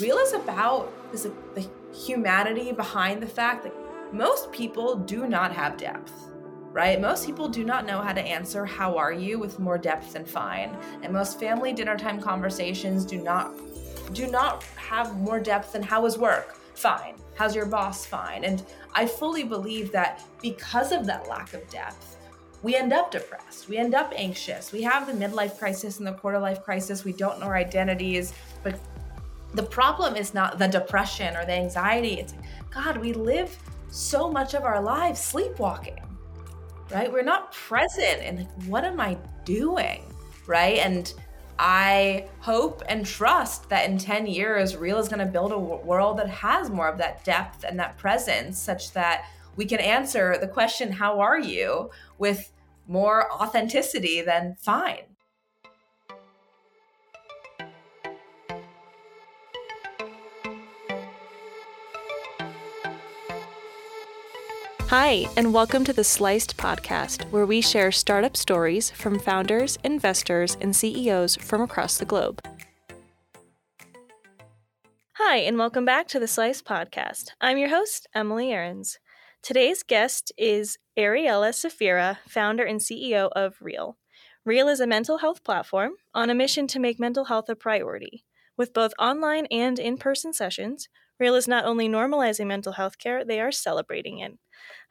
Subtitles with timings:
[0.00, 1.24] Real is about is
[1.54, 3.74] the humanity behind the fact that
[4.12, 6.12] most people do not have depth
[6.72, 7.00] right?
[7.00, 10.24] Most people do not know how to answer how are you with more depth than
[10.24, 10.76] fine.
[11.02, 13.52] And most family dinner time conversations do not
[14.12, 16.56] do not have more depth than how is work?
[16.74, 17.14] Fine.
[17.36, 18.06] How's your boss?
[18.06, 18.44] Fine.
[18.44, 22.16] And I fully believe that because of that lack of depth,
[22.62, 23.68] we end up depressed.
[23.68, 24.72] We end up anxious.
[24.72, 27.04] We have the midlife crisis and the quarter life crisis.
[27.04, 28.32] We don't know our identities.
[28.62, 28.78] But
[29.54, 32.14] the problem is not the depression or the anxiety.
[32.14, 33.56] It's like, God, we live
[33.90, 35.98] so much of our lives sleepwalking,
[36.90, 37.12] right?
[37.12, 38.22] We're not present.
[38.22, 40.04] And like, what am I doing?
[40.46, 40.78] Right.
[40.78, 41.12] And
[41.58, 46.18] I hope and trust that in 10 years, Real is going to build a world
[46.18, 50.48] that has more of that depth and that presence, such that we can answer the
[50.48, 51.90] question, How are you?
[52.18, 52.52] with
[52.86, 55.09] more authenticity than fine.
[64.90, 70.56] Hi, and welcome to the Sliced podcast, where we share startup stories from founders, investors,
[70.60, 72.42] and CEOs from across the globe.
[75.12, 77.28] Hi, and welcome back to the Sliced podcast.
[77.40, 78.98] I'm your host, Emily Ahrens.
[79.44, 83.96] Today's guest is Ariela Safira, founder and CEO of Real.
[84.44, 88.24] Real is a mental health platform on a mission to make mental health a priority.
[88.56, 90.88] With both online and in person sessions,
[91.20, 94.36] Real is not only normalizing mental health care, they are celebrating it.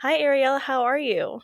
[0.02, 0.60] Hi, Ariela.
[0.62, 1.42] How are you?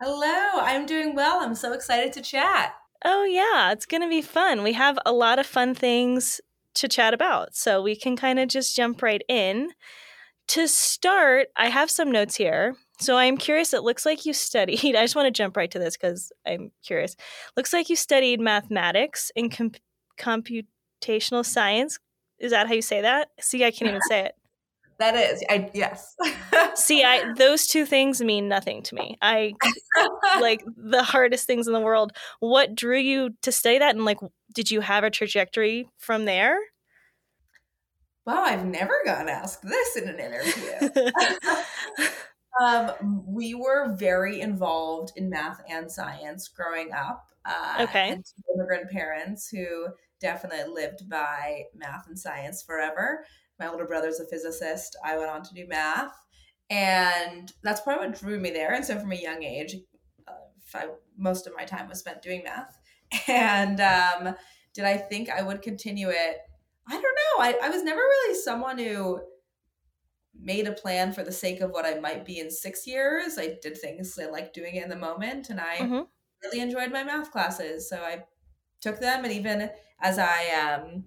[0.00, 0.60] Hello.
[0.60, 1.40] I'm doing well.
[1.40, 2.74] I'm so excited to chat.
[3.04, 3.72] Oh, yeah.
[3.72, 4.62] It's going to be fun.
[4.62, 6.40] We have a lot of fun things
[6.74, 7.54] to chat about.
[7.54, 9.70] So we can kind of just jump right in.
[10.48, 12.76] To start, I have some notes here.
[13.00, 13.74] So I'm curious.
[13.74, 14.78] It looks like you studied.
[14.96, 17.16] I just want to jump right to this because I'm curious.
[17.56, 19.76] Looks like you studied mathematics and comp-
[20.18, 21.98] computational science.
[22.38, 23.28] Is that how you say that?
[23.40, 24.34] See, I can't even say it.
[24.98, 26.16] That is, I yes.
[26.74, 29.16] See, I those two things mean nothing to me.
[29.22, 29.52] I
[30.40, 32.12] like the hardest things in the world.
[32.40, 34.18] What drew you to study that, and like,
[34.52, 36.58] did you have a trajectory from there?
[38.26, 40.90] Wow, I've never gotten asked this in an interview.
[42.62, 47.24] um, we were very involved in math and science growing up.
[47.46, 48.20] Uh, okay.
[48.54, 49.86] Immigrant parents who
[50.20, 53.24] definitely lived by math and science forever
[53.58, 54.96] my older brother's a physicist.
[55.04, 56.14] I went on to do math.
[56.70, 58.74] And that's probably what drew me there.
[58.74, 59.76] And so from a young age,
[60.26, 60.32] uh,
[60.74, 62.78] I, most of my time was spent doing math.
[63.26, 64.34] And um,
[64.74, 66.36] did I think I would continue it?
[66.86, 67.42] I don't know.
[67.42, 69.20] I, I was never really someone who
[70.38, 73.38] made a plan for the sake of what I might be in six years.
[73.38, 75.50] I did things I like doing it in the moment.
[75.50, 76.02] And I mm-hmm.
[76.44, 77.88] really enjoyed my math classes.
[77.88, 78.24] So I
[78.80, 79.24] took them.
[79.24, 79.70] And even
[80.00, 81.04] as I, um,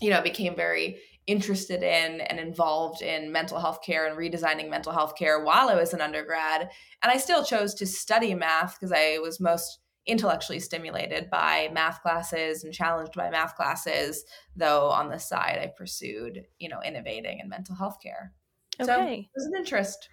[0.00, 4.92] you know, became very interested in and involved in mental health care and redesigning mental
[4.92, 6.68] health care while I was an undergrad.
[7.02, 12.02] And I still chose to study math because I was most intellectually stimulated by math
[12.02, 14.24] classes and challenged by math classes,
[14.54, 18.34] though on the side I pursued, you know, innovating in mental health care.
[18.78, 18.86] Okay.
[18.86, 20.08] So it was an interest.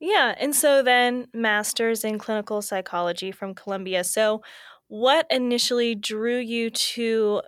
[0.00, 0.34] Yeah.
[0.38, 4.02] And so then master's in clinical psychology from Columbia.
[4.02, 4.42] So
[4.88, 7.42] what initially drew you to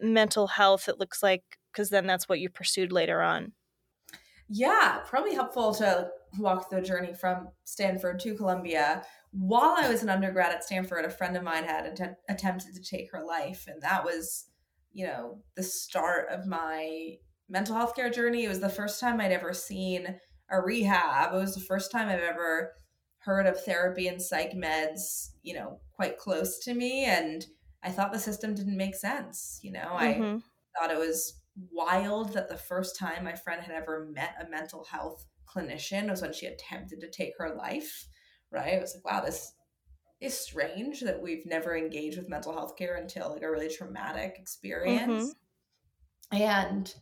[0.00, 0.88] mental health?
[0.88, 1.44] It looks like
[1.76, 3.52] because then that's what you pursued later on.
[4.48, 9.02] Yeah, probably helpful to walk the journey from Stanford to Columbia.
[9.32, 12.82] While I was an undergrad at Stanford, a friend of mine had att- attempted to
[12.82, 14.46] take her life, and that was,
[14.92, 17.16] you know, the start of my
[17.48, 18.44] mental health care journey.
[18.44, 20.18] It was the first time I'd ever seen
[20.50, 21.34] a rehab.
[21.34, 22.72] It was the first time I've ever
[23.18, 27.04] heard of therapy and psych meds, you know, quite close to me.
[27.04, 27.44] And
[27.82, 29.58] I thought the system didn't make sense.
[29.62, 30.36] You know, mm-hmm.
[30.36, 30.40] I
[30.78, 31.40] thought it was
[31.70, 36.22] wild that the first time my friend had ever met a mental health clinician was
[36.22, 38.06] when she attempted to take her life.
[38.50, 38.74] Right?
[38.74, 39.52] It was like, wow, this
[40.20, 44.36] is strange that we've never engaged with mental health care until like a really traumatic
[44.38, 45.34] experience.
[46.32, 46.42] Mm-hmm.
[46.42, 46.94] And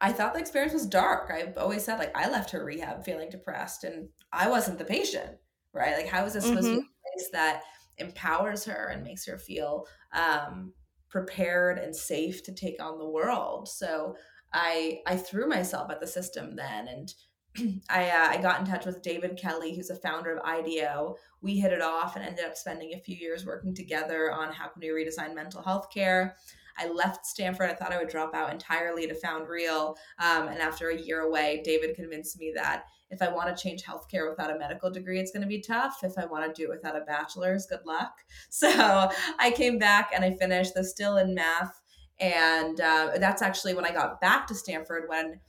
[0.00, 1.30] I thought the experience was dark.
[1.30, 5.36] I've always said like I left her rehab feeling depressed and I wasn't the patient,
[5.72, 5.96] right?
[5.96, 6.76] Like how is this supposed mm-hmm.
[6.76, 7.62] to be a place that
[7.96, 10.72] empowers her and makes her feel um,
[11.10, 13.68] prepared and safe to take on the world.
[13.68, 14.16] So
[14.52, 17.14] I I threw myself at the system then and
[17.90, 21.16] I, uh, I got in touch with David Kelley, who's a founder of IDEO.
[21.40, 24.68] We hit it off and ended up spending a few years working together on how
[24.68, 26.36] can we redesign mental health care.
[26.78, 27.70] I left Stanford.
[27.70, 29.96] I thought I would drop out entirely to found Real.
[30.18, 33.82] Um, and after a year away, David convinced me that if I want to change
[33.82, 36.00] healthcare without a medical degree, it's going to be tough.
[36.02, 38.12] If I want to do it without a bachelor's, good luck.
[38.50, 41.80] So I came back and I finished the still in math.
[42.18, 45.40] And uh, that's actually when I got back to Stanford when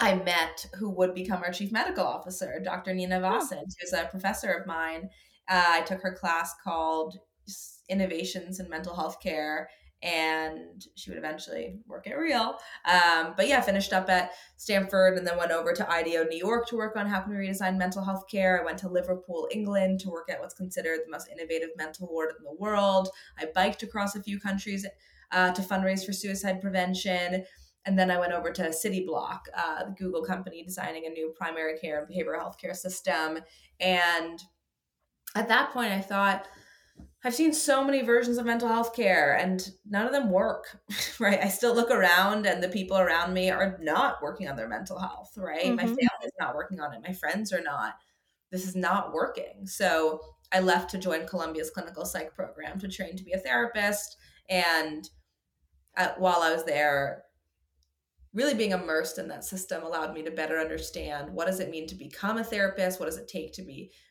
[0.00, 2.92] I met who would become our chief medical officer, Dr.
[2.94, 3.64] Nina Vasan.
[3.78, 5.10] She a professor of mine.
[5.48, 7.18] Uh, I took her class called
[7.88, 9.68] Innovations in Mental Health Care
[10.04, 12.58] and she would eventually work at Real.
[12.84, 16.68] Um, but yeah, finished up at Stanford and then went over to IDEO New York
[16.68, 18.60] to work on how can we redesign mental health care.
[18.60, 22.34] I went to Liverpool, England to work at what's considered the most innovative mental ward
[22.38, 23.08] in the world.
[23.38, 24.86] I biked across a few countries
[25.32, 27.44] uh, to fundraise for suicide prevention.
[27.86, 31.78] And then I went over to Cityblock, uh, the Google company designing a new primary
[31.78, 33.38] care and behavioral health care system.
[33.80, 34.38] And
[35.34, 36.46] at that point, I thought,
[37.26, 40.78] I've seen so many versions of mental health care and none of them work,
[41.18, 41.40] right?
[41.42, 44.98] I still look around and the people around me are not working on their mental
[44.98, 45.64] health, right?
[45.64, 45.76] Mm-hmm.
[45.76, 47.02] My family is not working on it.
[47.02, 47.94] My friends are not.
[48.52, 49.66] This is not working.
[49.66, 50.20] So
[50.52, 54.18] I left to join Columbia's clinical psych program to train to be a therapist.
[54.50, 55.08] And
[55.96, 57.24] uh, while I was there,
[58.34, 61.86] really being immersed in that system allowed me to better understand what does it mean
[61.86, 63.62] to become a therapist what does it take to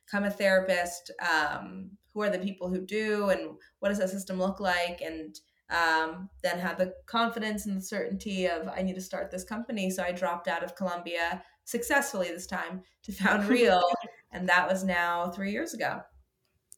[0.05, 4.39] become a therapist um, who are the people who do and what does that system
[4.39, 5.39] look like and
[5.69, 9.89] um, then had the confidence and the certainty of i need to start this company
[9.89, 13.81] so i dropped out of columbia successfully this time to found real
[14.31, 16.01] and that was now three years ago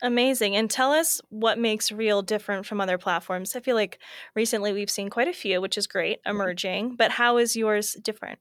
[0.01, 0.57] Amazing.
[0.57, 3.55] And tell us what makes Real different from other platforms.
[3.55, 3.99] I feel like
[4.35, 8.39] recently we've seen quite a few, which is great, emerging, but how is yours different?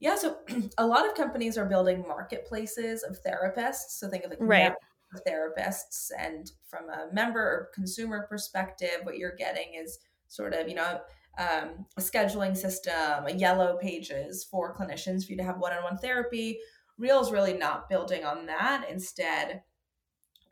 [0.00, 0.38] Yeah, so
[0.78, 3.90] a lot of companies are building marketplaces of therapists.
[3.90, 4.72] So think of like right.
[5.26, 9.98] therapists, and from a member or consumer perspective, what you're getting is
[10.28, 11.00] sort of, you know,
[11.38, 15.82] um, a scheduling system, a yellow pages for clinicians for you to have one on
[15.82, 16.58] one therapy.
[16.98, 18.86] Real is really not building on that.
[18.90, 19.62] Instead,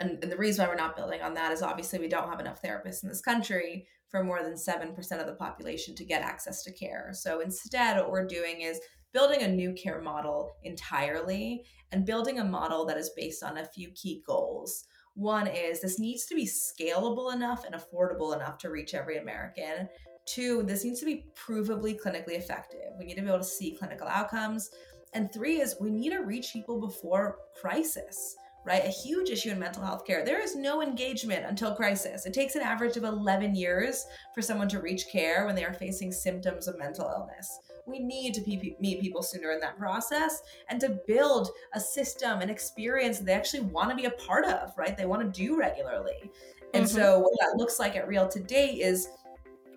[0.01, 2.41] and, and the reason why we're not building on that is obviously we don't have
[2.41, 6.63] enough therapists in this country for more than 7% of the population to get access
[6.65, 7.11] to care.
[7.13, 8.79] So instead, what we're doing is
[9.15, 13.65] building a new care model entirely and building a model that is based on a
[13.65, 14.85] few key goals.
[15.15, 19.89] One is this needs to be scalable enough and affordable enough to reach every American.
[20.27, 22.91] Two, this needs to be provably clinically effective.
[22.99, 24.71] We need to be able to see clinical outcomes.
[25.13, 28.85] And three is we need to reach people before crisis right?
[28.85, 30.25] A huge issue in mental health care.
[30.25, 32.27] There is no engagement until crisis.
[32.27, 35.75] It takes an average of 11 years for someone to reach care when they are
[35.75, 37.61] facing symptoms of mental illness.
[37.87, 42.51] We need to meet people sooner in that process and to build a system, and
[42.51, 44.97] experience that they actually want to be a part of, right?
[44.97, 46.31] They want to do regularly.
[46.73, 46.97] And mm-hmm.
[46.97, 49.09] so, what that looks like at Real today is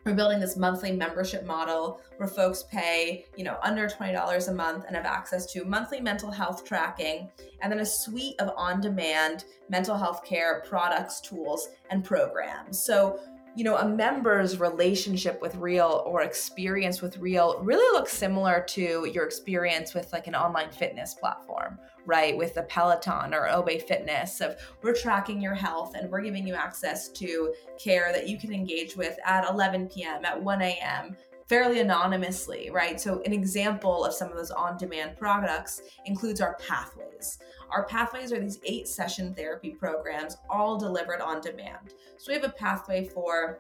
[0.07, 4.85] we're building this monthly membership model where folks pay, you know, under $20 a month
[4.87, 7.29] and have access to monthly mental health tracking
[7.61, 12.85] and then a suite of on-demand mental health care products, tools, and programs.
[12.85, 13.19] So
[13.57, 19.09] you know, a member's relationship with Real or experience with Real really looks similar to
[19.11, 22.37] your experience with like an online fitness platform, right?
[22.37, 26.53] With the Peloton or Obé Fitness of we're tracking your health and we're giving you
[26.53, 31.79] access to care that you can engage with at 11 p.m., at 1 a.m., fairly
[31.79, 32.99] anonymously, right?
[32.99, 37.39] So, an example of some of those on demand products includes our pathways.
[37.69, 41.93] Our pathways are these eight session therapy programs, all delivered on demand.
[42.17, 43.59] So, we have a pathway for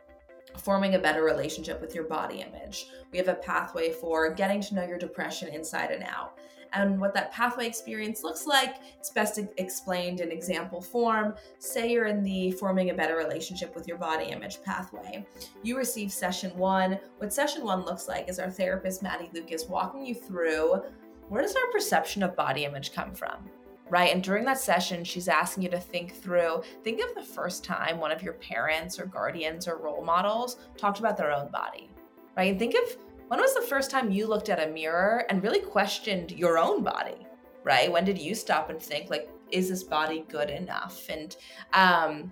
[0.57, 2.87] forming a better relationship with your body image.
[3.11, 6.37] We have a pathway for getting to know your depression inside and out
[6.81, 8.77] and what that pathway experience looks like.
[8.99, 11.35] It's best explained in example form.
[11.59, 15.25] Say you're in the forming a better relationship with your body image pathway.
[15.63, 16.99] You receive session one.
[17.17, 20.83] What session one looks like is our therapist, Maddie Lucas, walking you through
[21.29, 23.49] where does our perception of body image come from?
[23.89, 24.13] right?
[24.13, 27.99] And during that session, she's asking you to think through, think of the first time
[27.99, 31.89] one of your parents or guardians or role models talked about their own body,
[32.35, 32.51] right?
[32.51, 35.59] And think of when was the first time you looked at a mirror and really
[35.59, 37.27] questioned your own body,
[37.63, 37.91] right?
[37.91, 41.07] When did you stop and think, like, is this body good enough?
[41.09, 41.35] And,
[41.73, 42.31] um,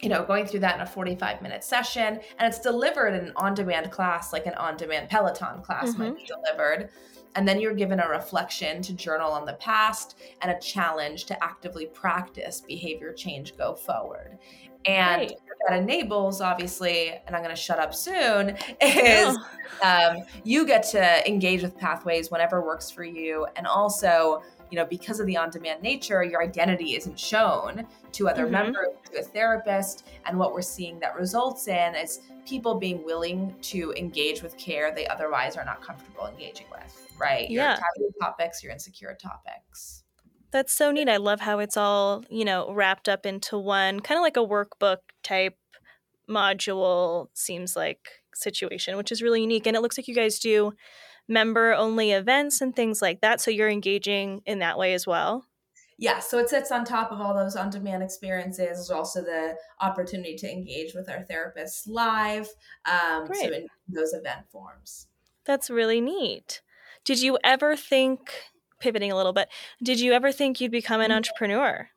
[0.00, 3.32] you know, going through that in a 45 minute session, and it's delivered in an
[3.36, 6.02] on demand class, like an on demand Peloton class mm-hmm.
[6.02, 6.90] might be delivered.
[7.34, 11.44] And then you're given a reflection to journal on the past and a challenge to
[11.44, 14.38] actively practice behavior change go forward.
[14.86, 15.32] And right.
[15.68, 19.36] that enables, obviously, and I'm going to shut up soon, is
[19.82, 20.16] oh.
[20.16, 23.46] um, you get to engage with pathways whenever works for you.
[23.56, 28.28] And also, you know, because of the on demand nature, your identity isn't shown to
[28.28, 28.52] other mm-hmm.
[28.52, 30.06] members, to a therapist.
[30.26, 34.92] And what we're seeing that results in is people being willing to engage with care
[34.94, 37.48] they otherwise are not comfortable engaging with, right?
[37.48, 37.78] Yeah.
[37.98, 40.01] Your topics, your insecure topics.
[40.52, 41.08] That's so neat.
[41.08, 44.40] I love how it's all, you know, wrapped up into one kind of like a
[44.40, 45.56] workbook type
[46.28, 49.66] module seems like situation, which is really unique.
[49.66, 50.72] And it looks like you guys do
[51.26, 53.40] member only events and things like that.
[53.40, 55.46] So you're engaging in that way as well.
[55.98, 58.66] Yeah, so it sits on top of all those on demand experiences.
[58.66, 62.48] There's also the opportunity to engage with our therapists live.
[62.84, 63.40] Um, Great.
[63.40, 65.06] So in those event forms.
[65.44, 66.60] That's really neat.
[67.04, 68.32] Did you ever think,
[68.82, 69.48] pivoting a little bit,
[69.82, 71.16] did you ever think you'd become an mm-hmm.
[71.16, 71.88] entrepreneur?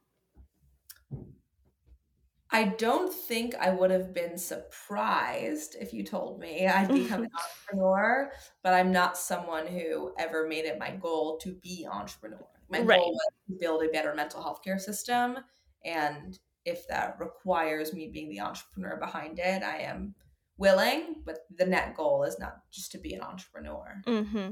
[2.51, 7.31] I don't think I would have been surprised if you told me I'd become an
[7.67, 8.31] entrepreneur,
[8.63, 12.47] but I'm not someone who ever made it my goal to be entrepreneur.
[12.69, 12.97] My right.
[12.97, 15.37] goal was to build a better mental health care system.
[15.83, 20.15] And if that requires me being the entrepreneur behind it, I am
[20.57, 24.01] willing, but the net goal is not just to be an entrepreneur.
[24.07, 24.51] Mm-hmm.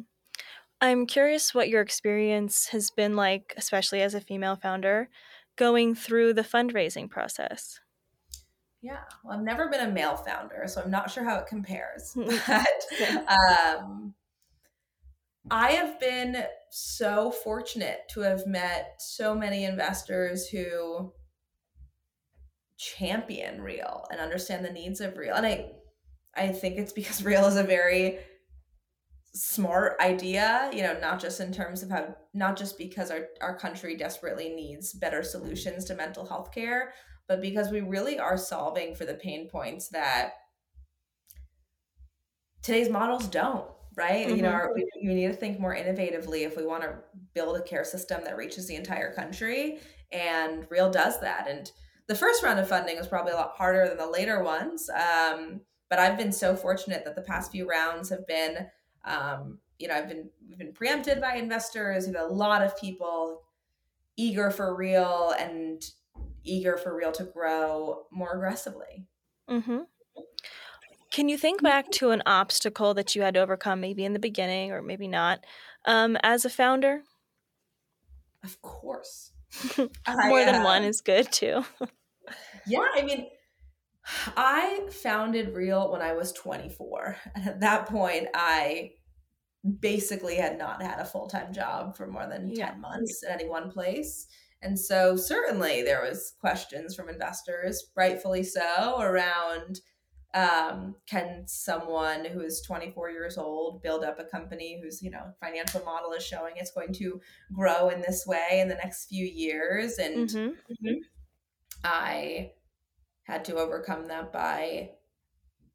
[0.84, 5.08] I'm curious what your experience has been like, especially as a female founder,
[5.56, 7.80] going through the fundraising process.
[8.82, 12.13] Yeah, well, I've never been a male founder, so I'm not sure how it compares.
[12.48, 14.13] But um,
[15.50, 21.13] I have been so fortunate to have met so many investors who
[22.78, 25.36] champion real and understand the needs of real.
[25.36, 25.72] And I
[26.36, 28.20] I think it's because real is a very
[29.36, 33.58] smart idea, you know, not just in terms of how not just because our, our
[33.58, 36.94] country desperately needs better solutions to mental health care,
[37.28, 40.34] but because we really are solving for the pain points that
[42.62, 44.38] today's models don't right mm-hmm.
[44.38, 44.58] you know mm-hmm.
[44.58, 46.96] our, we, we need to think more innovatively if we want to
[47.34, 49.80] build a care system that reaches the entire country
[50.12, 51.72] and real does that and
[52.08, 55.62] the first round of funding was probably a lot harder than the later ones um,
[55.90, 58.68] but i've been so fortunate that the past few rounds have been
[59.05, 62.77] um, you know i've been we've been preempted by investors we have a lot of
[62.79, 63.41] people
[64.17, 65.83] eager for real and
[66.43, 69.05] eager for real to grow more aggressively.
[69.50, 69.79] Mm-hmm.
[71.12, 74.19] Can you think back to an obstacle that you had to overcome, maybe in the
[74.19, 75.45] beginning or maybe not,
[75.86, 77.03] um, as a founder?
[78.43, 79.31] Of course.
[79.77, 81.63] more I, than uh, one is good too.
[82.65, 83.27] yeah, I mean,
[84.38, 87.17] I founded Real when I was 24.
[87.36, 88.91] And at that point, I
[89.79, 93.50] basically had not had a full time job for more than 10 months at any
[93.50, 94.27] one place.
[94.62, 99.81] And so certainly there was questions from investors, rightfully so, around
[100.33, 105.31] um, can someone who is 24 years old build up a company whose you know
[105.39, 107.22] financial model is showing it's going to
[107.53, 110.48] grow in this way in the next few years and mm-hmm.
[110.48, 110.98] Mm-hmm.
[111.83, 112.51] i
[113.24, 114.89] had to overcome that by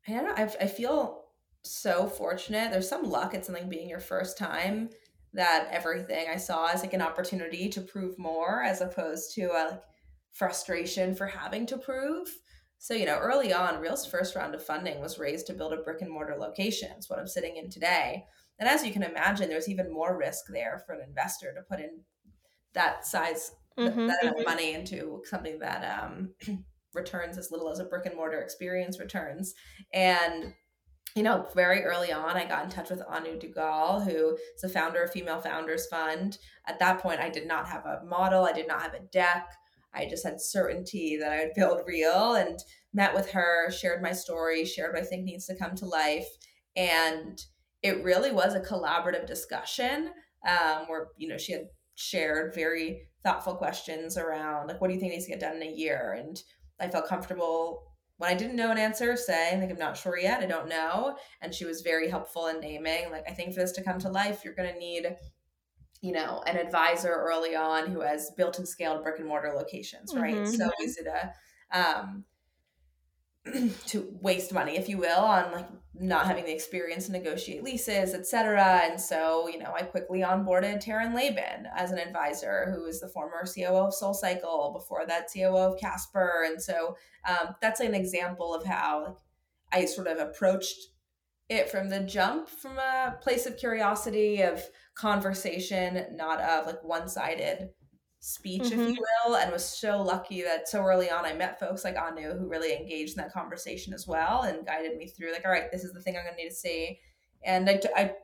[0.06, 1.24] i don't know I, I feel
[1.62, 4.90] so fortunate there's some luck at something being your first time
[5.34, 9.64] that everything I saw as like an opportunity to prove more as opposed to a
[9.70, 9.82] like
[10.32, 12.28] frustration for having to prove.
[12.78, 15.78] So, you know, early on, Real's first round of funding was raised to build a
[15.78, 16.90] brick and mortar location.
[16.96, 18.24] It's what I'm sitting in today.
[18.58, 21.80] And as you can imagine, there's even more risk there for an investor to put
[21.80, 22.00] in
[22.74, 24.42] that size, mm-hmm, that mm-hmm.
[24.44, 26.30] money into something that um,
[26.94, 29.54] returns as little as a brick and mortar experience returns.
[29.92, 30.54] And
[31.16, 34.68] you know, very early on, I got in touch with Anu Duggal, who is the
[34.68, 36.38] founder of Female Founders Fund.
[36.66, 39.48] At that point, I did not have a model, I did not have a deck.
[39.94, 42.58] I just had certainty that I would build real and
[42.92, 46.28] met with her, shared my story, shared what I think needs to come to life.
[46.76, 47.40] And
[47.82, 50.10] it really was a collaborative discussion
[50.46, 55.00] um, where, you know, she had shared very thoughtful questions around like, what do you
[55.00, 56.14] think needs to get done in a year?
[56.18, 56.40] And
[56.80, 57.84] I felt comfortable
[58.18, 61.16] when I didn't know an answer, saying like I'm not sure yet, I don't know.
[61.40, 64.10] And she was very helpful in naming like I think for this to come to
[64.10, 65.16] life, you're going to need
[66.00, 70.14] you know an advisor early on who has built and scaled brick and mortar locations,
[70.14, 70.34] right?
[70.34, 70.54] Mm-hmm.
[70.54, 71.32] So easy to
[71.72, 72.24] um
[73.86, 78.14] to waste money, if you will, on like not having the experience to negotiate leases,
[78.14, 78.82] etc.
[78.84, 83.08] And so, you know, I quickly onboarded Taryn Laban as an advisor, who is the
[83.08, 86.44] former COO of SoulCycle, before that COO of Casper.
[86.46, 86.96] And so
[87.28, 89.16] um, that's an example of how
[89.72, 90.78] I sort of approached
[91.48, 94.62] it from the jump, from a place of curiosity, of
[94.94, 97.70] conversation, not of like one sided
[98.20, 98.80] speech, mm-hmm.
[98.80, 101.96] if you will, and was so lucky that so early on I met folks like
[101.96, 105.52] Anu who really engaged in that conversation as well and guided me through like, all
[105.52, 106.98] right, this is the thing I'm going to need to see.
[107.44, 108.14] And I, t- I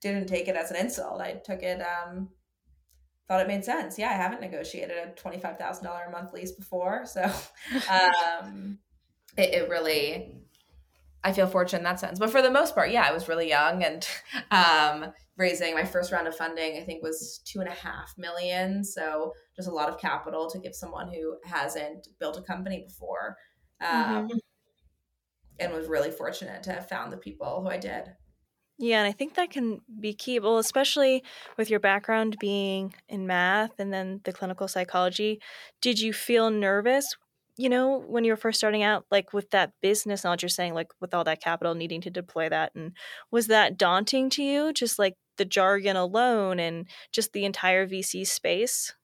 [0.00, 1.20] didn't take it as an insult.
[1.20, 2.28] I took it, um,
[3.26, 3.98] thought it made sense.
[3.98, 7.04] Yeah, I haven't negotiated a $25,000 a month lease before.
[7.06, 7.22] So
[7.90, 8.78] um,
[9.36, 10.36] it, it really,
[11.26, 12.18] I feel fortunate in that sense.
[12.18, 14.06] But for the most part, yeah, I was really young and
[14.50, 18.84] um, raising my first round of funding i think was two and a half million
[18.84, 23.36] so just a lot of capital to give someone who hasn't built a company before
[23.80, 24.36] um, mm-hmm.
[25.60, 28.12] and was really fortunate to have found the people who i did
[28.78, 30.38] Yeah, and I think that can be key.
[30.38, 31.24] Well, especially
[31.56, 35.40] with your background being in math and then the clinical psychology,
[35.80, 37.06] did you feel nervous,
[37.56, 40.74] you know, when you were first starting out, like with that business knowledge you're saying,
[40.74, 42.72] like with all that capital needing to deploy that?
[42.74, 42.92] And
[43.30, 48.26] was that daunting to you, just like the jargon alone and just the entire VC
[48.26, 48.94] space?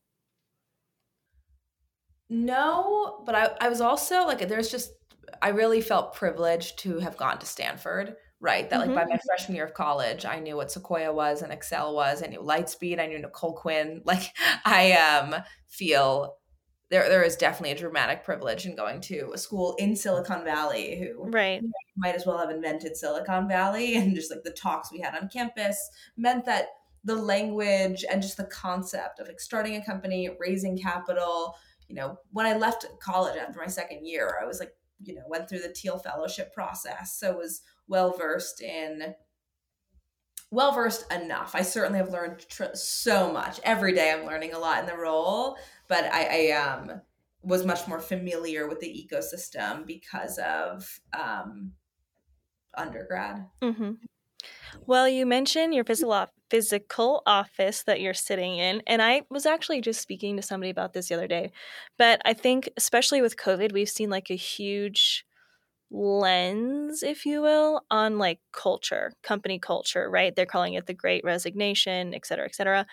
[2.29, 4.93] No, but I, I was also like, there's just,
[5.41, 8.69] I really felt privileged to have gone to Stanford right?
[8.69, 8.97] That like mm-hmm.
[8.97, 12.23] by my freshman year of college, I knew what Sequoia was and Accel was.
[12.23, 12.99] I knew Lightspeed.
[13.01, 14.03] I knew Nicole Quinn.
[14.13, 15.37] Like I um
[15.69, 16.35] feel
[16.93, 21.01] there there is definitely a dramatic privilege in going to a school in Silicon Valley
[21.01, 21.63] who right
[21.97, 25.29] might as well have invented Silicon Valley and just like the talks we had on
[25.29, 26.67] campus meant that
[27.05, 31.57] the language and just the concept of like starting a company, raising capital,
[31.89, 34.73] you know, when I left college after my second year, I was like,
[35.03, 37.19] you know, went through the Thiel fellowship process.
[37.19, 39.15] So was well versed in
[40.53, 41.53] well versed enough.
[41.55, 43.59] I certainly have learned tr- so much.
[43.65, 45.57] Every day I'm learning a lot in the role,
[45.89, 47.01] but I, I um
[47.43, 51.73] was much more familiar with the ecosystem because of um
[52.77, 53.47] undergrad.
[53.61, 53.93] Mm-hmm.
[54.87, 59.81] Well, you mentioned your physical physical office that you're sitting in, and I was actually
[59.81, 61.51] just speaking to somebody about this the other day.
[61.97, 65.25] But I think, especially with COVID, we've seen like a huge
[65.93, 70.35] lens, if you will, on like culture, company culture, right?
[70.35, 72.87] They're calling it the great resignation, et cetera, et cetera.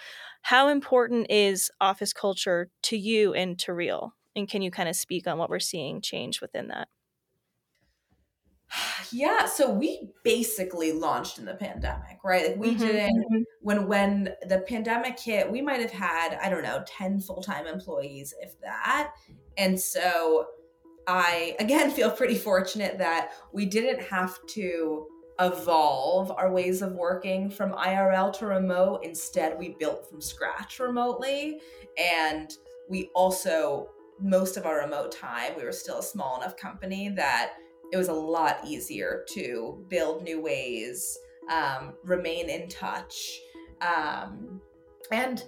[0.44, 4.16] How important is office culture to you and to Real?
[4.36, 6.90] And can you kind of speak on what we're seeing change within that?
[9.12, 12.50] Yeah, so we basically launched in the pandemic, right?
[12.50, 12.80] Like we mm-hmm.
[12.80, 13.42] didn't mm-hmm.
[13.62, 18.36] when when the pandemic hit, we might have had, I don't know, 10 full-time employees
[18.40, 19.14] if that.
[19.58, 20.46] And so
[21.10, 25.08] I again feel pretty fortunate that we didn't have to
[25.40, 29.02] evolve our ways of working from IRL to remote.
[29.04, 31.62] Instead, we built from scratch remotely.
[31.98, 32.52] And
[32.90, 37.54] we also, most of our remote time, we were still a small enough company that
[37.92, 41.18] it was a lot easier to build new ways,
[41.50, 43.40] um, remain in touch.
[43.82, 44.62] Um,
[45.12, 45.46] and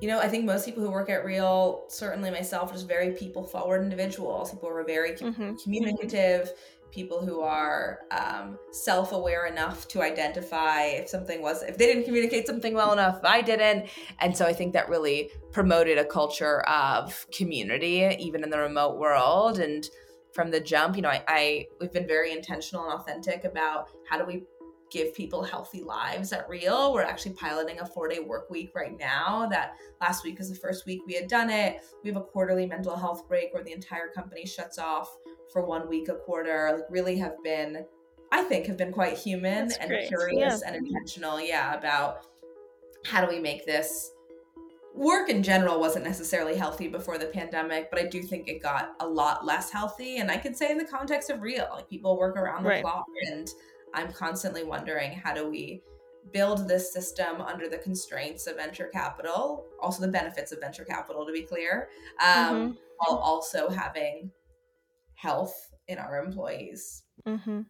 [0.00, 3.44] you know, I think most people who work at Real, certainly myself, just very people
[3.44, 4.50] forward individuals.
[4.50, 5.54] People who are very mm-hmm.
[5.62, 6.52] communicative,
[6.90, 12.04] people who are um, self aware enough to identify if something was, if they didn't
[12.04, 13.88] communicate something well enough, I didn't.
[14.20, 18.98] And so I think that really promoted a culture of community, even in the remote
[18.98, 19.58] world.
[19.58, 19.88] And
[20.32, 24.18] from the jump, you know, I, I we've been very intentional and authentic about how
[24.18, 24.42] do we
[24.94, 26.94] give people healthy lives at Real.
[26.94, 29.46] We're actually piloting a four day work week right now.
[29.50, 31.80] That last week was the first week we had done it.
[32.02, 35.14] We have a quarterly mental health break where the entire company shuts off
[35.52, 36.70] for one week a quarter.
[36.76, 37.84] Like, really have been,
[38.30, 40.06] I think, have been quite human That's and great.
[40.06, 40.72] curious yeah.
[40.72, 41.40] and intentional.
[41.40, 42.26] Yeah, about
[43.04, 44.12] how do we make this
[44.94, 48.94] work in general wasn't necessarily healthy before the pandemic, but I do think it got
[49.00, 50.18] a lot less healthy.
[50.18, 52.82] And I could say in the context of real, like people work around the right.
[52.84, 53.50] clock and
[53.94, 55.82] I'm constantly wondering how do we
[56.32, 61.26] build this system under the constraints of venture capital, also the benefits of venture capital,
[61.26, 61.88] to be clear,
[62.22, 62.72] um, mm-hmm.
[62.98, 64.30] while also having
[65.14, 67.02] health in our employees.
[67.26, 67.62] Mm-hmm.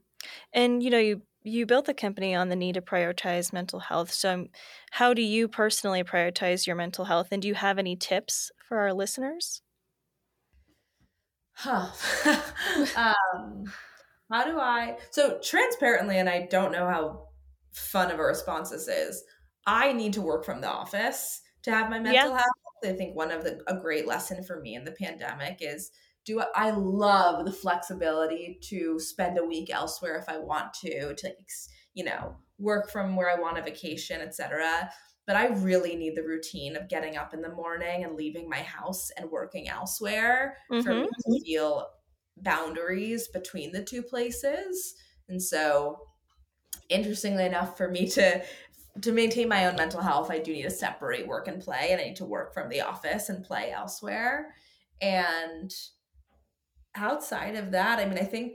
[0.53, 4.11] And you know, you you built the company on the need to prioritize mental health.
[4.11, 4.47] So,
[4.93, 8.79] how do you personally prioritize your mental health, and do you have any tips for
[8.79, 9.61] our listeners?
[11.53, 11.91] Huh.
[12.97, 13.65] um,
[14.31, 14.97] how do I?
[15.11, 17.29] So transparently, and I don't know how
[17.73, 19.23] fun of a response this is.
[19.67, 22.37] I need to work from the office to have my mental yeah.
[22.37, 22.43] health.
[22.85, 25.91] I think one of the a great lesson for me in the pandemic is
[26.25, 31.33] do I love the flexibility to spend a week elsewhere if I want to to
[31.95, 34.91] you know work from where I want a vacation, etc.
[35.27, 38.61] But I really need the routine of getting up in the morning and leaving my
[38.61, 40.83] house and working elsewhere mm-hmm.
[40.83, 41.87] for me to feel
[42.37, 44.95] boundaries between the two places.
[45.29, 46.01] And so,
[46.89, 48.43] interestingly enough, for me to
[49.01, 52.01] to maintain my own mental health, I do need to separate work and play, and
[52.01, 54.55] I need to work from the office and play elsewhere.
[55.01, 55.75] And
[56.95, 58.53] outside of that, I mean, I think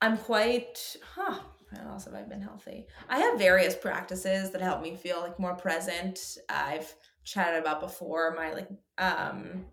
[0.00, 1.38] I'm quite, huh,
[1.76, 2.86] how else have I been healthy?
[3.08, 6.18] I have various practices that help me feel like more present.
[6.48, 6.92] I've
[7.24, 9.64] chatted about before my like um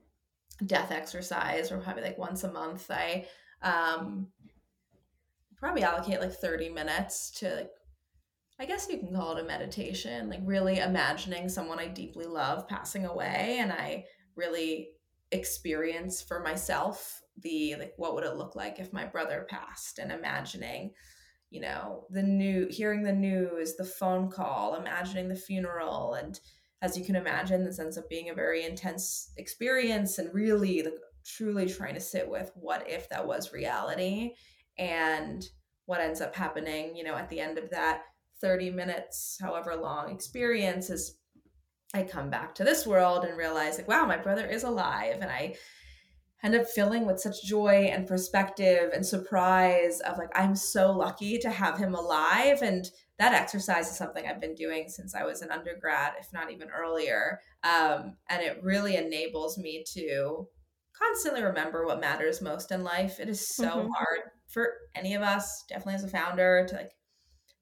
[0.65, 3.25] death exercise or probably like once a month i
[3.63, 4.27] um
[5.57, 7.69] probably allocate like 30 minutes to like
[8.59, 12.67] i guess you can call it a meditation like really imagining someone i deeply love
[12.67, 14.03] passing away and i
[14.35, 14.89] really
[15.31, 20.11] experience for myself the like what would it look like if my brother passed and
[20.11, 20.91] imagining
[21.49, 26.39] you know the new hearing the news the phone call imagining the funeral and
[26.81, 30.85] as you can imagine this ends up being a very intense experience and really
[31.25, 34.31] truly trying to sit with what if that was reality
[34.77, 35.45] and
[35.85, 38.03] what ends up happening you know at the end of that
[38.41, 41.19] 30 minutes however long experience is
[41.93, 45.29] i come back to this world and realize like wow my brother is alive and
[45.29, 45.53] i
[46.43, 51.37] end up filling with such joy and perspective and surprise of like i'm so lucky
[51.37, 52.61] to have him alive.
[52.61, 52.85] And
[53.19, 56.69] that exercise is something i've been doing since i was an undergrad if not even
[56.69, 57.39] earlier.
[57.63, 60.47] Um, and it really enables me to
[60.97, 63.19] constantly remember what matters most in life.
[63.19, 63.89] It is so mm-hmm.
[63.91, 66.91] hard for any of us definitely as a founder to like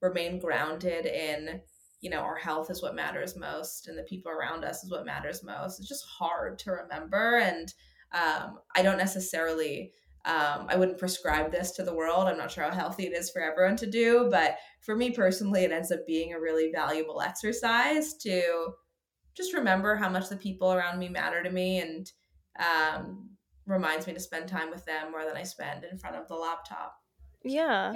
[0.02, 1.60] remain grounded in
[2.00, 5.04] you know our health is what matters most and the people around us is what
[5.06, 5.78] matters most.
[5.78, 7.38] It's just hard to remember.
[7.38, 7.72] And
[8.12, 9.92] um, I don't necessarily,
[10.24, 12.26] um, I wouldn't prescribe this to the world.
[12.26, 15.64] I'm not sure how healthy it is for everyone to do, but for me personally,
[15.64, 18.72] it ends up being a really valuable exercise to
[19.36, 22.10] just remember how much the people around me matter to me and
[22.58, 23.30] um,
[23.66, 26.34] reminds me to spend time with them more than I spend in front of the
[26.34, 26.94] laptop.
[27.44, 27.94] Yeah.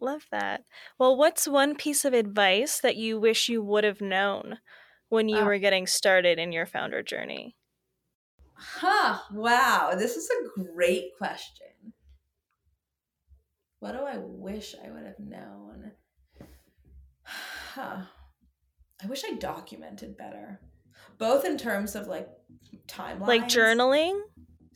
[0.00, 0.62] Love that.
[0.98, 4.58] Well, what's one piece of advice that you wish you would have known
[5.08, 7.56] when you uh, were getting started in your founder journey?
[8.58, 9.18] Huh.
[9.32, 9.92] Wow.
[9.96, 11.66] This is a great question.
[13.80, 15.92] What do I wish I would have known?
[17.22, 18.02] Huh.
[19.02, 20.60] I wish I documented better.
[21.18, 22.28] Both in terms of like
[22.88, 23.26] timelines.
[23.26, 24.20] Like journaling?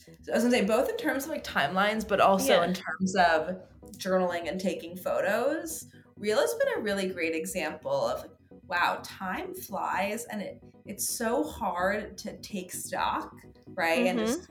[0.08, 2.64] I was gonna say both in terms of like timelines, but also yeah.
[2.64, 3.56] in terms of
[3.96, 5.86] journaling and taking photos.
[6.16, 8.26] Real has been a really great example of
[8.72, 13.36] wow, time flies and it it's so hard to take stock,
[13.74, 14.06] right?
[14.06, 14.18] Mm-hmm.
[14.18, 14.48] And just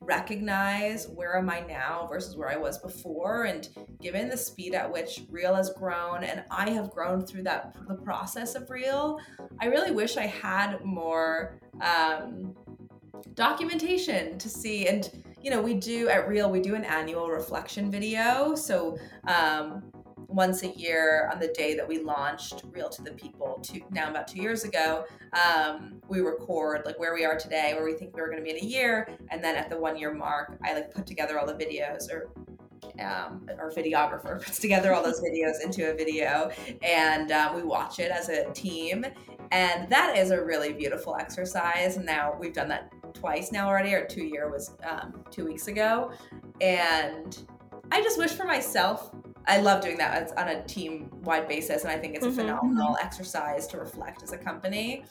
[0.00, 3.44] recognize where am I now versus where I was before.
[3.44, 3.68] And
[4.00, 7.96] given the speed at which real has grown and I have grown through that the
[7.96, 9.18] process of real,
[9.60, 12.54] I really wish I had more um,
[13.34, 15.10] documentation to see and
[15.42, 19.82] you know we do at real we do an annual reflection video so um,
[20.28, 24.10] once a year on the day that we launched Real to the People two, now
[24.10, 25.04] about two years ago.
[25.32, 28.44] Um, we record like where we are today, where we think we are going to
[28.44, 31.38] be in a year, and then at the one year mark, I like put together
[31.38, 32.30] all the videos or
[33.00, 36.50] um, our videographer puts together all those videos into a video
[36.82, 39.04] and uh, we watch it as a team
[39.52, 43.94] and that is a really beautiful exercise and now we've done that twice now already
[43.94, 46.10] our two year was um, two weeks ago
[46.60, 47.46] and
[47.92, 49.14] i just wish for myself
[49.46, 52.28] I love doing that it's on a team wide basis, and I think it's a
[52.28, 52.38] mm-hmm.
[52.40, 55.04] phenomenal exercise to reflect as a company.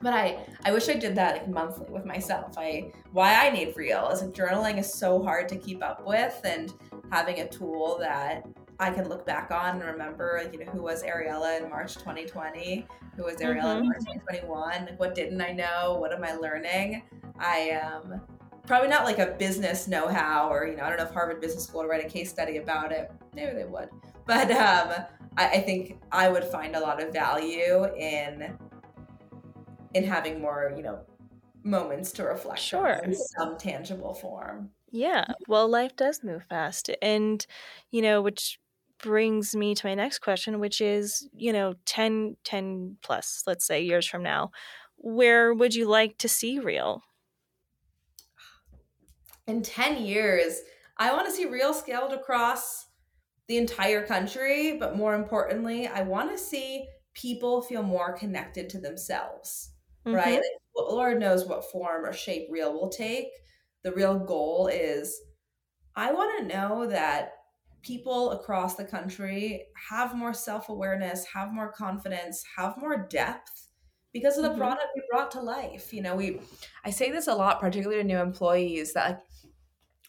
[0.00, 2.56] But I, I wish I did that like monthly with myself.
[2.58, 6.40] I why I need real is like journaling is so hard to keep up with,
[6.44, 6.72] and
[7.10, 8.46] having a tool that
[8.78, 11.94] I can look back on and remember, like, you know, who was Ariela in March
[11.94, 13.82] 2020, who was Ariela mm-hmm.
[13.82, 17.02] in March 2021, like, what didn't I know, what am I learning?
[17.38, 18.20] I um
[18.66, 21.64] probably not like a business know-how or you know i don't know if harvard business
[21.64, 23.10] school would write a case study about it.
[23.34, 23.88] Maybe they would.
[24.26, 25.04] But um,
[25.36, 28.58] I, I, think i would find a lot of value in
[29.94, 31.00] in having more you know
[31.62, 33.00] moments to reflect sure.
[33.04, 34.70] in some tangible form.
[34.90, 35.26] Yeah.
[35.48, 36.90] Well life does move fast.
[37.02, 37.44] And
[37.90, 38.58] you know which
[39.02, 43.82] brings me to my next question which is you know 10 10 plus let's say
[43.82, 44.50] years from now
[44.96, 47.02] where would you like to see Real
[49.46, 50.60] in 10 years,
[50.96, 52.86] I want to see real scaled across
[53.48, 58.78] the entire country, but more importantly, I want to see people feel more connected to
[58.78, 59.70] themselves,
[60.06, 60.16] mm-hmm.
[60.16, 60.40] right?
[60.76, 63.28] Lord knows what form or shape real will take.
[63.82, 65.20] The real goal is
[65.94, 67.32] I want to know that
[67.82, 73.68] people across the country have more self awareness, have more confidence, have more depth
[74.12, 74.58] because of the mm-hmm.
[74.58, 75.92] product we brought to life.
[75.92, 76.40] You know, we
[76.84, 79.20] I say this a lot, particularly to new employees, that like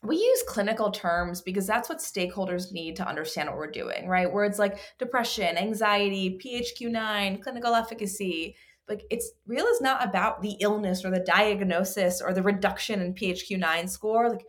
[0.04, 4.32] we use clinical terms because that's what stakeholders need to understand what we're doing, right?
[4.32, 8.56] Words like depression, anxiety, PHQ9, clinical efficacy.
[8.88, 13.16] Like it's real is not about the illness or the diagnosis or the reduction in
[13.16, 14.30] PHQ9 score.
[14.30, 14.46] Like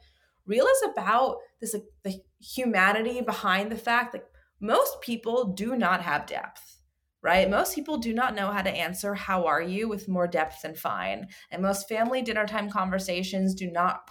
[0.47, 4.29] real is about this like the humanity behind the fact that
[4.61, 6.79] most people do not have depth
[7.23, 7.51] right?
[7.51, 10.75] Most people do not know how to answer how are you with more depth than
[10.75, 11.27] fine.
[11.51, 14.09] And most family dinner time conversations do not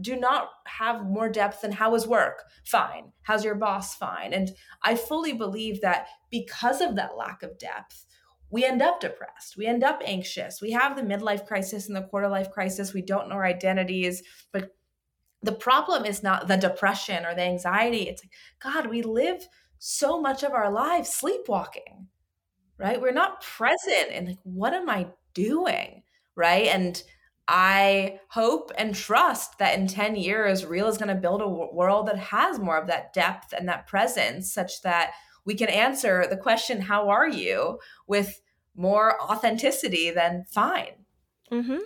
[0.00, 2.44] do not have more depth than how is work?
[2.64, 3.12] Fine.
[3.22, 3.94] How's your boss?
[3.94, 4.32] Fine.
[4.32, 4.50] And
[4.82, 8.06] i fully believe that because of that lack of depth
[8.50, 9.56] we end up depressed.
[9.56, 10.60] We end up anxious.
[10.60, 12.94] We have the midlife crisis and the quarter life crisis.
[12.94, 14.22] We don't know our identities.
[14.52, 14.74] But
[15.42, 18.08] the problem is not the depression or the anxiety.
[18.08, 18.32] It's like
[18.62, 19.46] god we live
[19.78, 22.08] so much of our lives sleepwalking,
[22.78, 23.00] right?
[23.00, 24.10] We're not present.
[24.12, 26.02] And like, what am I doing?
[26.34, 26.66] Right.
[26.66, 27.00] And
[27.48, 31.72] I hope and trust that in 10 years, Real is going to build a w-
[31.72, 35.12] world that has more of that depth and that presence, such that
[35.46, 37.78] we can answer the question, How are you?
[38.06, 38.42] with
[38.76, 41.04] more authenticity than fine.
[41.50, 41.78] Mm-hmm.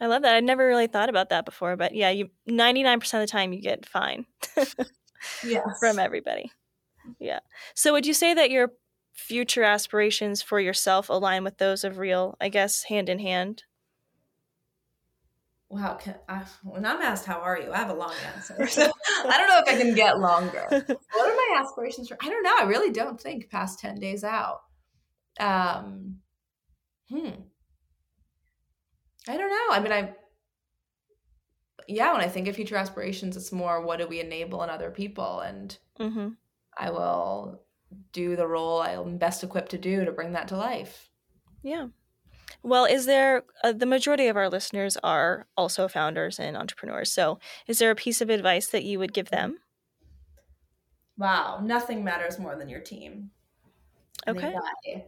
[0.00, 0.34] I love that.
[0.34, 3.60] I'd never really thought about that before, but yeah, you 99% of the time you
[3.60, 4.24] get fine.
[5.44, 5.62] yes.
[5.80, 6.50] From everybody.
[7.18, 7.40] Yeah.
[7.74, 8.72] So would you say that your
[9.12, 13.64] future aspirations for yourself align with those of real, I guess, hand in hand?
[15.72, 18.66] Wow, can I, when I'm asked how are you, I have a long answer.
[18.66, 18.82] So
[19.24, 20.66] I don't know if I can get longer.
[20.70, 22.18] what are my aspirations for?
[22.20, 22.54] I don't know.
[22.58, 24.60] I really don't think past 10 days out.
[25.40, 26.16] Um,
[27.08, 27.30] hmm.
[29.26, 29.66] I don't know.
[29.70, 30.12] I mean, I,
[31.88, 34.90] yeah, when I think of future aspirations, it's more what do we enable in other
[34.90, 35.40] people?
[35.40, 36.28] And mm-hmm.
[36.76, 37.62] I will
[38.12, 41.08] do the role I'm best equipped to do to bring that to life.
[41.62, 41.86] Yeah.
[42.62, 47.10] Well, is there uh, the majority of our listeners are also founders and entrepreneurs.
[47.10, 49.58] So, is there a piece of advice that you would give them?
[51.16, 53.30] Wow, nothing matters more than your team.
[54.28, 54.54] Okay.
[54.54, 55.04] I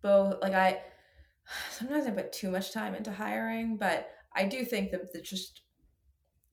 [0.00, 0.80] both like I
[1.70, 5.62] sometimes I put too much time into hiring, but I do think that the just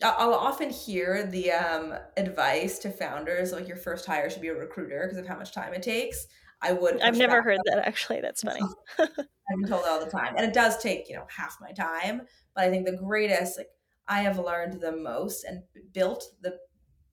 [0.01, 4.55] I'll often hear the um, advice to founders like your first hire should be a
[4.55, 6.25] recruiter because of how much time it takes.
[6.61, 7.01] I would.
[7.01, 8.21] I've never heard that actually.
[8.21, 8.61] That's funny.
[8.99, 12.21] I've been told all the time, and it does take you know half my time.
[12.55, 13.69] But I think the greatest, like
[14.07, 16.57] I have learned the most and built the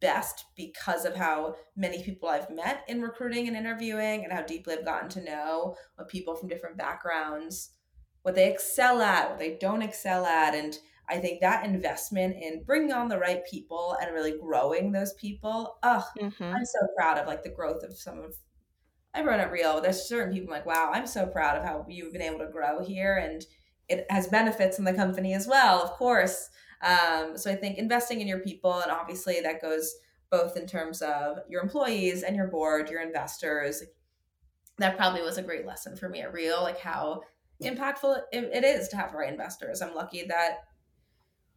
[0.01, 4.75] best because of how many people I've met in recruiting and interviewing, and how deeply
[4.75, 7.71] I've gotten to know what people from different backgrounds,
[8.23, 10.77] what they excel at, what they don't excel at, and
[11.09, 15.79] I think that investment in bringing on the right people and really growing those people.
[15.83, 16.43] Oh, mm-hmm.
[16.43, 18.35] I'm so proud of like the growth of some of
[19.17, 22.23] everyone at Real, there's certain people like, wow, I'm so proud of how you've been
[22.23, 23.17] able to grow here.
[23.17, 23.45] And
[23.89, 26.51] it has benefits in the company as well, of course.
[26.83, 29.95] Um, so I think investing in your people, and obviously that goes
[30.31, 33.83] both in terms of your employees and your board, your investors.
[34.79, 37.23] That probably was a great lesson for me at Real, like how
[37.63, 39.81] impactful it is to have the right investors.
[39.81, 40.59] I'm lucky that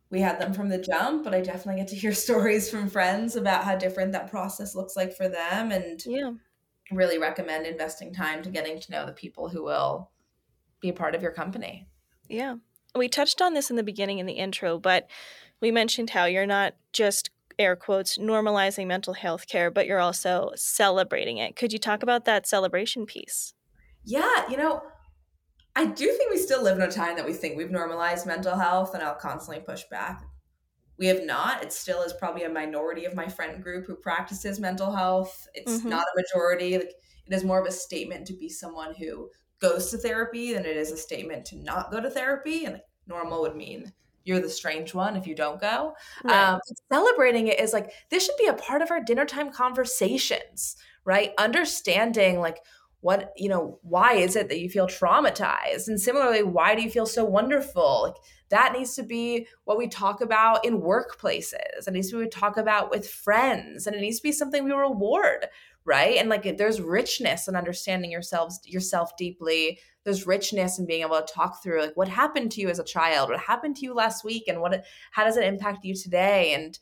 [0.09, 3.35] we had them from the jump, but I definitely get to hear stories from friends
[3.35, 5.71] about how different that process looks like for them.
[5.71, 6.31] And yeah
[6.91, 10.11] really recommend investing time to getting to know the people who will
[10.81, 11.87] be a part of your company.
[12.27, 12.55] Yeah.
[12.95, 15.09] We touched on this in the beginning in the intro, but
[15.61, 20.51] we mentioned how you're not just air quotes normalizing mental health care, but you're also
[20.55, 21.55] celebrating it.
[21.55, 23.53] Could you talk about that celebration piece?
[24.05, 24.81] Yeah, you know,
[25.75, 28.57] I do think we still live in a time that we think we've normalized mental
[28.57, 30.23] health, and I'll constantly push back.
[30.99, 31.63] We have not.
[31.63, 35.47] It still is probably a minority of my friend group who practices mental health.
[35.53, 35.89] It's mm-hmm.
[35.89, 36.77] not a majority.
[36.77, 36.93] Like
[37.25, 40.75] it is more of a statement to be someone who goes to therapy than it
[40.77, 42.65] is a statement to not go to therapy.
[42.65, 43.91] And like, normal would mean
[44.25, 45.93] you're the strange one if you don't go.
[46.23, 46.53] Right.
[46.53, 46.59] Um,
[46.91, 51.31] celebrating it is like this should be a part of our dinner time conversations, right?
[51.37, 52.59] Understanding like
[53.01, 55.87] what you know why is it that you feel traumatized?
[55.87, 58.03] And similarly why do you feel so wonderful?
[58.03, 58.15] Like
[58.49, 62.29] that needs to be what we talk about in workplaces it needs to be we
[62.29, 65.47] talk about with friends and it needs to be something we reward
[65.85, 66.17] right?
[66.17, 69.79] And like there's richness in understanding yourselves yourself deeply.
[70.03, 72.83] There's richness in being able to talk through like what happened to you as a
[72.83, 73.29] child?
[73.29, 74.43] What happened to you last week?
[74.47, 76.53] And what how does it impact you today?
[76.53, 76.77] And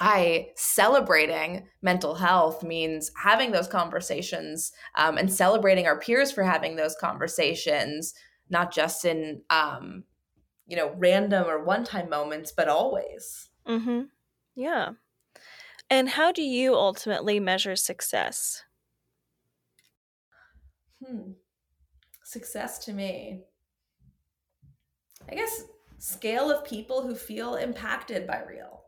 [0.00, 6.76] I celebrating mental health means having those conversations um, and celebrating our peers for having
[6.76, 8.12] those conversations,
[8.50, 10.04] not just in um,
[10.66, 13.50] you know random or one time moments, but always.
[13.68, 14.02] Mm-hmm.
[14.56, 14.90] Yeah.
[15.90, 18.64] And how do you ultimately measure success?
[21.04, 21.32] Hmm.
[22.24, 23.42] Success to me,
[25.30, 25.64] I guess,
[25.98, 28.83] scale of people who feel impacted by real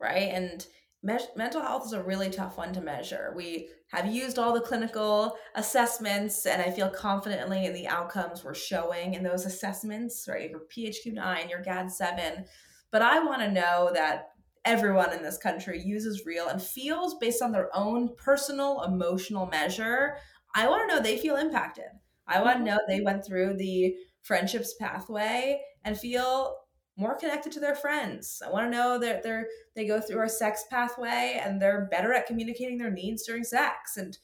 [0.00, 0.30] right?
[0.32, 0.66] And
[1.02, 3.32] me- mental health is a really tough one to measure.
[3.36, 8.54] We have used all the clinical assessments, and I feel confidently in the outcomes we're
[8.54, 10.50] showing in those assessments, right?
[10.50, 12.46] Your PHQ9, your GAD7.
[12.90, 14.30] But I want to know that
[14.64, 20.16] everyone in this country uses real and feels based on their own personal emotional measure.
[20.54, 21.86] I want to know they feel impacted.
[22.26, 22.76] I want to mm-hmm.
[22.76, 26.56] know they went through the friendships pathway and feel
[26.98, 28.42] more connected to their friends.
[28.44, 32.12] I want to know that they're they go through our sex pathway and they're better
[32.12, 33.96] at communicating their needs during sex.
[33.96, 34.18] And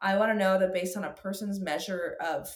[0.00, 2.48] I want to know that based on a person's measure of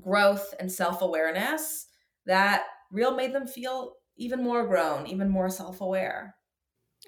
[0.00, 1.88] growth and self-awareness,
[2.24, 6.34] that real made them feel even more grown, even more self-aware.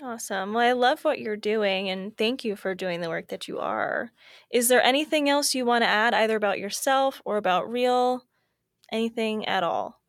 [0.03, 0.53] Awesome.
[0.53, 3.59] Well, I love what you're doing and thank you for doing the work that you
[3.59, 4.11] are.
[4.51, 8.25] Is there anything else you want to add, either about yourself or about Real?
[8.91, 10.02] Anything at all?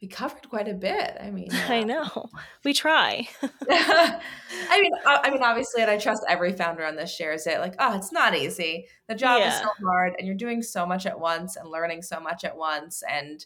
[0.00, 1.16] We covered quite a bit.
[1.20, 2.30] I mean, uh, I know.
[2.64, 3.28] We try.
[3.42, 7.60] I mean, I, I, mean, obviously, and I trust every founder on this shares it.
[7.60, 8.86] Like, oh, it's not easy.
[9.08, 9.54] The job yeah.
[9.54, 12.56] is so hard, and you're doing so much at once and learning so much at
[12.56, 13.44] once, and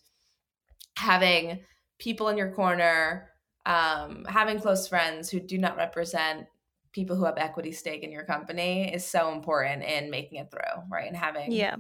[0.96, 1.60] having
[1.98, 3.30] people in your corner
[3.66, 6.46] um, having close friends who do not represent
[6.92, 10.82] people who have equity stake in your company is so important in making it through,
[10.90, 11.08] right?
[11.08, 11.76] And having yeah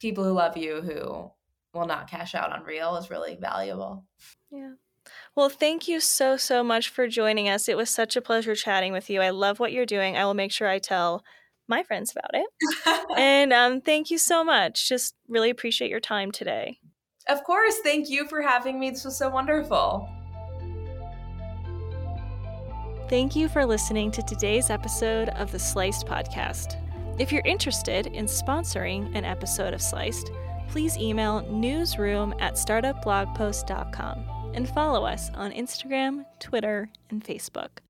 [0.00, 1.30] people who love you who
[1.74, 4.04] will not cash out on real is really valuable.
[4.50, 4.72] Yeah.
[5.36, 7.68] Well, thank you so, so much for joining us.
[7.68, 9.20] It was such a pleasure chatting with you.
[9.20, 10.16] I love what you're doing.
[10.16, 11.22] I will make sure I tell
[11.68, 13.06] my friends about it.
[13.16, 14.88] and um, thank you so much.
[14.88, 16.78] Just really appreciate your time today.
[17.28, 17.78] Of course.
[17.82, 18.90] Thank you for having me.
[18.90, 20.08] This was so wonderful.
[23.08, 26.80] Thank you for listening to today's episode of the Sliced Podcast.
[27.18, 30.30] If you're interested in sponsoring an episode of Sliced,
[30.74, 37.83] please email newsroom at startupblogpost.com and follow us on Instagram, Twitter, and Facebook.